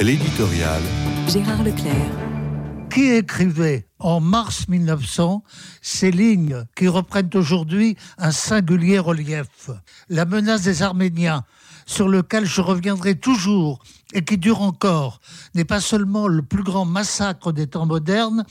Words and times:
L'éditorial. 0.00 0.82
Gérard 1.28 1.62
Leclerc. 1.62 1.94
Qui 2.92 3.12
écrivait 3.12 3.86
en 4.00 4.20
mars 4.20 4.68
1900 4.68 5.44
ces 5.82 6.10
lignes 6.10 6.64
qui 6.74 6.88
reprennent 6.88 7.30
aujourd'hui 7.34 7.96
un 8.18 8.32
singulier 8.32 8.98
relief? 8.98 9.70
La 10.08 10.24
menace 10.24 10.62
des 10.62 10.82
Arméniens, 10.82 11.44
sur 11.86 12.08
lequel 12.08 12.44
je 12.44 12.60
reviendrai 12.60 13.14
toujours 13.14 13.84
et 14.12 14.24
qui 14.24 14.36
dure 14.36 14.62
encore, 14.62 15.20
n'est 15.54 15.64
pas 15.64 15.80
seulement 15.80 16.26
le 16.26 16.42
plus 16.42 16.64
grand 16.64 16.84
massacre 16.84 17.52
des 17.52 17.68
temps 17.68 17.86
modernes, 17.86 18.44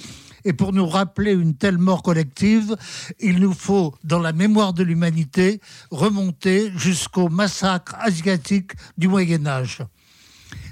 et 0.45 0.53
pour 0.53 0.73
nous 0.73 0.87
rappeler 0.87 1.33
une 1.33 1.55
telle 1.55 1.77
mort 1.77 2.03
collective, 2.03 2.75
il 3.19 3.39
nous 3.39 3.53
faut, 3.53 3.93
dans 4.03 4.19
la 4.19 4.33
mémoire 4.33 4.73
de 4.73 4.83
l'humanité, 4.83 5.61
remonter 5.91 6.71
jusqu'au 6.75 7.29
massacre 7.29 7.95
asiatique 7.99 8.71
du 8.97 9.07
Moyen 9.07 9.45
Âge. 9.45 9.83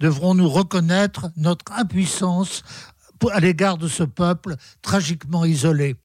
Devrons-nous 0.00 0.48
reconnaître 0.48 1.30
notre 1.36 1.72
impuissance 1.72 2.62
à 3.30 3.40
l'égard 3.40 3.78
de 3.78 3.88
ce 3.88 4.02
peuple 4.02 4.56
tragiquement 4.82 5.44
isolé? 5.44 5.96